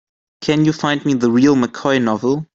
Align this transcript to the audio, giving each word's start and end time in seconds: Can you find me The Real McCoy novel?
Can 0.41 0.65
you 0.65 0.73
find 0.73 1.05
me 1.05 1.13
The 1.13 1.29
Real 1.29 1.55
McCoy 1.55 2.03
novel? 2.03 2.47